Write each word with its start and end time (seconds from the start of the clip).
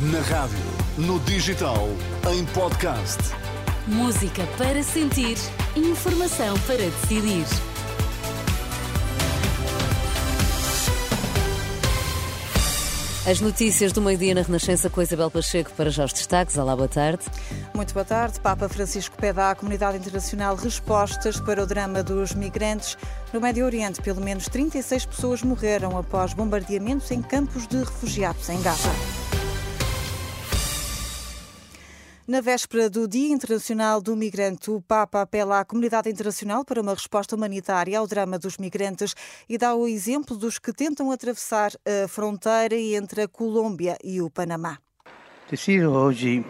Na 0.00 0.20
rádio, 0.20 0.56
no 0.96 1.18
digital, 1.18 1.88
em 2.32 2.44
podcast. 2.46 3.18
Música 3.84 4.46
para 4.56 4.80
sentir, 4.80 5.36
informação 5.74 6.56
para 6.68 6.76
decidir. 6.76 7.44
As 13.28 13.40
notícias 13.40 13.90
do 13.90 14.00
meio-dia 14.00 14.36
na 14.36 14.42
Renascença 14.42 14.88
com 14.88 15.00
a 15.00 15.02
Isabel 15.02 15.32
Pacheco 15.32 15.72
para 15.76 15.90
já 15.90 16.04
os 16.04 16.12
destaques. 16.12 16.56
Olá, 16.56 16.76
boa 16.76 16.86
tarde. 16.86 17.24
Muito 17.74 17.92
boa 17.92 18.04
tarde. 18.04 18.38
Papa 18.38 18.68
Francisco 18.68 19.16
pede 19.16 19.40
à 19.40 19.52
comunidade 19.56 19.98
internacional 19.98 20.54
respostas 20.54 21.40
para 21.40 21.60
o 21.60 21.66
drama 21.66 22.04
dos 22.04 22.34
migrantes. 22.34 22.96
No 23.32 23.40
Médio 23.40 23.66
Oriente, 23.66 24.00
pelo 24.00 24.20
menos 24.20 24.46
36 24.46 25.06
pessoas 25.06 25.42
morreram 25.42 25.98
após 25.98 26.34
bombardeamentos 26.34 27.10
em 27.10 27.20
campos 27.20 27.66
de 27.66 27.78
refugiados 27.78 28.48
em 28.48 28.62
Gaza. 28.62 29.17
Na 32.28 32.42
véspera 32.42 32.90
do 32.90 33.08
Dia 33.08 33.32
Internacional 33.32 34.02
do 34.02 34.14
Migrante, 34.14 34.70
o 34.70 34.82
Papa 34.82 35.22
apela 35.22 35.60
à 35.60 35.64
comunidade 35.64 36.10
internacional 36.10 36.62
para 36.62 36.82
uma 36.82 36.92
resposta 36.92 37.34
humanitária 37.34 37.98
ao 37.98 38.06
drama 38.06 38.38
dos 38.38 38.58
migrantes 38.58 39.14
e 39.48 39.56
dá 39.56 39.74
o 39.74 39.88
exemplo 39.88 40.36
dos 40.36 40.58
que 40.58 40.70
tentam 40.70 41.10
atravessar 41.10 41.72
a 41.86 42.06
fronteira 42.06 42.76
entre 42.76 43.22
a 43.22 43.28
Colômbia 43.28 43.96
e 44.04 44.20
o 44.20 44.28
Panamá. 44.28 44.76
Desidero 45.50 45.92
hoje 45.92 46.44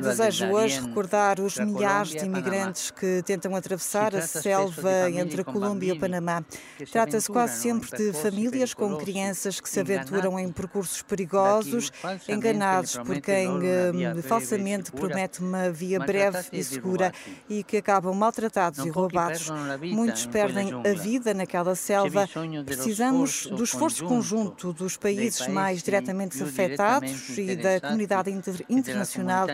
Desejo 0.03 0.47
hoje 0.49 0.81
recordar 0.81 1.41
os 1.41 1.57
milhares 1.57 2.11
de 2.11 2.27
imigrantes 2.27 2.91
que 2.91 3.23
tentam 3.23 3.57
atravessar 3.57 4.15
a 4.15 4.21
selva 4.21 5.11
entre 5.11 5.41
a 5.41 5.45
Colômbia 5.45 5.95
e 5.95 5.97
o 5.97 5.99
Panamá. 5.99 6.45
Trata-se 6.91 7.27
quase 7.33 7.63
sempre 7.63 7.89
de 7.97 8.13
famílias 8.13 8.75
com 8.75 8.97
crianças 8.99 9.61
que 9.61 9.69
se 9.69 9.81
aventuram 9.81 10.39
em 10.39 10.53
percursos 10.53 11.01
perigosos, 11.01 11.91
enganados 12.29 12.99
por 12.99 13.19
quem 13.19 13.49
eh, 13.63 14.23
falsamente 14.23 14.93
promete 14.93 15.41
uma 15.41 15.71
via 15.71 15.99
breve 15.99 16.45
e 16.53 16.63
segura 16.63 17.13
e 17.49 17.65
que 17.65 17.79
acabam 17.79 18.15
maltratados 18.15 18.85
e 18.85 18.91
roubados. 18.91 19.49
Muitos 19.81 20.27
perdem 20.27 20.71
a 20.75 20.93
vida 20.93 21.33
naquela 21.33 21.75
selva. 21.75 22.29
Precisamos 22.67 23.47
do 23.47 23.65
esforço 23.65 24.05
conjunto 24.05 24.71
dos 24.75 24.99
países 24.99 25.49
mais 25.49 25.83
diretamente 25.83 26.43
afetados 26.43 27.39
e 27.39 27.57
da 27.57 27.81
comunidade 27.81 28.02
comunidade 28.03 28.31
internacional 28.69 29.47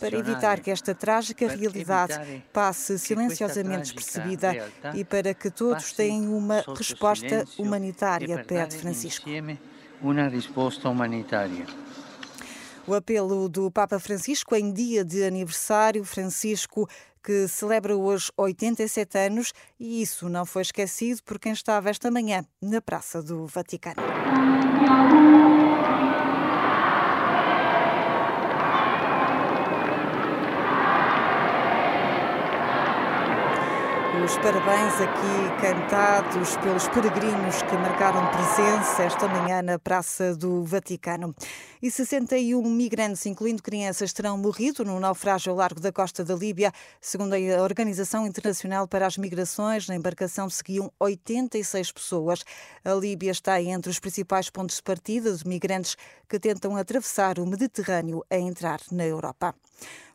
para 0.00 0.16
evitar 0.16 0.60
que 0.60 0.70
esta 0.70 0.94
trágica 0.94 1.48
realidade 1.48 2.42
passe 2.52 2.98
silenciosamente 2.98 3.94
despercebida 3.94 4.70
e 4.94 5.04
para 5.04 5.34
que 5.34 5.50
todos 5.50 5.92
tenham 5.92 6.36
uma 6.36 6.64
resposta 6.76 7.44
humanitária, 7.58 8.44
pede 8.44 8.76
Francisco. 8.76 9.28
Uma 10.00 10.28
resposta 10.28 10.88
humanitária. 10.88 11.66
O 12.86 12.94
apelo 12.94 13.48
do 13.48 13.70
Papa 13.70 13.98
Francisco 13.98 14.54
em 14.54 14.72
dia 14.72 15.04
de 15.04 15.24
aniversário, 15.24 16.04
Francisco 16.04 16.88
que 17.24 17.48
celebra 17.48 17.96
hoje 17.96 18.30
87 18.36 19.18
anos, 19.18 19.52
e 19.80 20.00
isso 20.00 20.28
não 20.28 20.46
foi 20.46 20.62
esquecido 20.62 21.20
por 21.24 21.40
quem 21.40 21.50
estava 21.50 21.90
esta 21.90 22.08
manhã 22.08 22.44
na 22.62 22.80
Praça 22.80 23.20
do 23.20 23.46
Vaticano. 23.46 24.00
Os 34.24 34.36
parabéns 34.38 34.94
aqui 34.94 35.60
cantados 35.60 36.56
pelos 36.56 36.88
peregrinos 36.88 37.60
que 37.62 37.76
marcaram 37.76 38.26
presença 38.30 39.02
esta 39.02 39.28
manhã 39.28 39.60
na 39.60 39.78
Praça 39.78 40.34
do 40.34 40.64
Vaticano. 40.64 41.34
E 41.82 41.90
61 41.90 42.62
migrantes, 42.62 43.26
incluindo 43.26 43.62
crianças, 43.62 44.14
terão 44.14 44.38
morrido 44.38 44.84
no 44.84 44.98
naufrágio 44.98 45.52
ao 45.52 45.58
largo 45.58 45.80
da 45.80 45.92
costa 45.92 46.24
da 46.24 46.34
Líbia. 46.34 46.72
Segundo 46.98 47.34
a 47.34 47.62
Organização 47.62 48.26
Internacional 48.26 48.88
para 48.88 49.06
as 49.06 49.18
Migrações, 49.18 49.86
na 49.86 49.94
embarcação 49.94 50.48
seguiam 50.48 50.90
86 50.98 51.92
pessoas. 51.92 52.42
A 52.84 52.94
Líbia 52.94 53.32
está 53.32 53.60
entre 53.60 53.90
os 53.90 53.98
principais 53.98 54.48
pontos 54.48 54.76
de 54.76 54.82
partida 54.82 55.32
de 55.34 55.46
migrantes 55.46 55.94
que 56.26 56.40
tentam 56.40 56.74
atravessar 56.74 57.38
o 57.38 57.46
Mediterrâneo 57.46 58.24
a 58.30 58.36
entrar 58.36 58.80
na 58.90 59.04
Europa. 59.04 59.54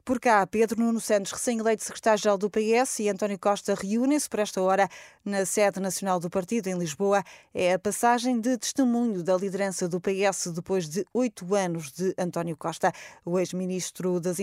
Por 0.03 0.19
cá, 0.19 0.47
Pedro 0.47 0.79
Nuno 0.79 0.99
Santos, 0.99 1.31
recém-eleito 1.31 1.83
secretário-geral 1.83 2.35
do 2.35 2.49
PS, 2.49 2.99
e 3.01 3.09
António 3.09 3.37
Costa 3.37 3.75
reúnem-se 3.75 4.27
por 4.27 4.39
esta 4.39 4.59
hora 4.59 4.89
na 5.23 5.45
sede 5.45 5.79
nacional 5.79 6.19
do 6.19 6.27
partido, 6.27 6.67
em 6.67 6.77
Lisboa. 6.77 7.23
É 7.53 7.73
a 7.73 7.79
passagem 7.79 8.41
de 8.41 8.57
testemunho 8.57 9.21
da 9.21 9.37
liderança 9.37 9.87
do 9.87 10.01
PS 10.01 10.47
depois 10.55 10.89
de 10.89 11.05
oito 11.13 11.53
anos 11.53 11.91
de 11.91 12.15
António 12.17 12.57
Costa. 12.57 12.91
O 13.23 13.37
ex-ministro 13.37 14.19
das 14.19 14.37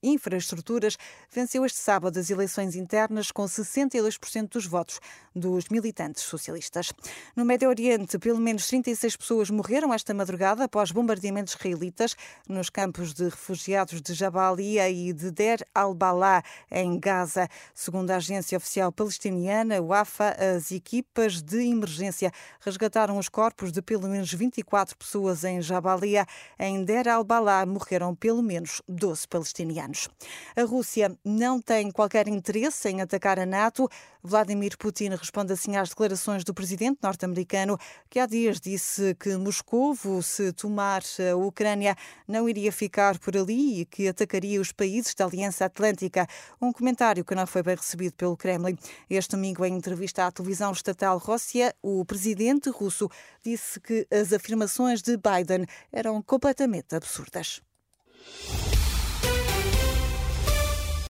Infraestruturas 0.00 0.96
venceu 1.28 1.66
este 1.66 1.78
sábado 1.78 2.16
as 2.16 2.30
eleições 2.30 2.76
internas 2.76 3.32
com 3.32 3.46
62% 3.46 4.48
dos 4.50 4.66
votos 4.66 5.00
dos 5.34 5.68
militantes 5.70 6.22
socialistas. 6.22 6.92
No 7.34 7.44
Médio 7.44 7.68
Oriente, 7.68 8.16
pelo 8.16 8.38
menos 8.38 8.68
36 8.68 9.16
pessoas 9.16 9.50
morreram 9.50 9.92
esta 9.92 10.14
madrugada 10.14 10.62
após 10.62 10.92
bombardeamentos 10.92 11.54
israelitas 11.54 12.14
nos 12.48 12.70
campos 12.70 13.12
de 13.12 13.24
refugiados 13.24 14.00
de 14.00 14.14
Jabalia 14.14 14.83
e 14.90 15.12
de 15.12 15.30
Der 15.30 15.64
al-Balá, 15.74 16.42
em 16.70 16.98
Gaza. 16.98 17.48
Segundo 17.74 18.10
a 18.10 18.16
agência 18.16 18.56
oficial 18.56 18.92
palestiniana, 18.92 19.80
o 19.80 19.92
AFA, 19.92 20.36
as 20.56 20.70
equipas 20.70 21.42
de 21.42 21.58
emergência 21.68 22.32
resgataram 22.60 23.18
os 23.18 23.28
corpos 23.28 23.72
de 23.72 23.82
pelo 23.82 24.08
menos 24.08 24.32
24 24.32 24.96
pessoas 24.96 25.44
em 25.44 25.60
Jabalia. 25.60 26.26
Em 26.58 26.84
Der 26.84 27.08
al-Balá 27.08 27.64
morreram 27.66 28.14
pelo 28.14 28.42
menos 28.42 28.82
12 28.88 29.28
palestinianos. 29.28 30.08
A 30.56 30.62
Rússia 30.62 31.16
não 31.24 31.60
tem 31.60 31.90
qualquer 31.90 32.28
interesse 32.28 32.88
em 32.88 33.00
atacar 33.00 33.38
a 33.38 33.46
NATO. 33.46 33.88
Vladimir 34.22 34.78
Putin 34.78 35.10
responde 35.10 35.52
assim 35.52 35.76
às 35.76 35.90
declarações 35.90 36.44
do 36.44 36.54
presidente 36.54 36.98
norte-americano, 37.02 37.78
que 38.08 38.18
há 38.18 38.24
dias 38.24 38.58
disse 38.58 39.14
que 39.16 39.36
Moscou, 39.36 39.94
se 40.22 40.50
tomar 40.52 41.02
a 41.30 41.36
Ucrânia, 41.36 41.94
não 42.26 42.48
iria 42.48 42.72
ficar 42.72 43.18
por 43.18 43.36
ali 43.36 43.80
e 43.80 43.84
que 43.84 44.08
atacaria 44.08 44.60
os 44.60 44.72
países 44.74 45.14
da 45.14 45.24
Aliança 45.24 45.64
Atlântica. 45.64 46.26
Um 46.60 46.72
comentário 46.72 47.24
que 47.24 47.34
não 47.34 47.46
foi 47.46 47.62
bem 47.62 47.76
recebido 47.76 48.14
pelo 48.14 48.36
Kremlin. 48.36 48.76
Este 49.08 49.30
domingo, 49.30 49.64
em 49.64 49.74
entrevista 49.74 50.26
à 50.26 50.30
televisão 50.30 50.72
estatal 50.72 51.18
Rússia, 51.18 51.74
o 51.82 52.04
presidente 52.04 52.70
russo 52.70 53.08
disse 53.42 53.80
que 53.80 54.06
as 54.10 54.32
afirmações 54.32 55.02
de 55.02 55.16
Biden 55.16 55.66
eram 55.92 56.22
completamente 56.22 56.94
absurdas. 56.94 57.62